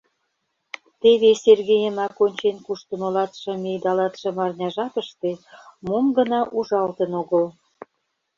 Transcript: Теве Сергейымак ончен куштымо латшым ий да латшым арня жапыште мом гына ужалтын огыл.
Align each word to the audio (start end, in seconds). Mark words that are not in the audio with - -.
Теве 1.01 1.31
Сергейымак 1.43 2.15
ончен 2.25 2.57
куштымо 2.65 3.07
латшым 3.15 3.61
ий 3.71 3.79
да 3.83 3.91
латшым 3.99 4.37
арня 4.45 4.69
жапыште 4.75 5.31
мом 5.87 6.05
гына 6.17 6.39
ужалтын 6.57 7.11
огыл. 7.21 7.45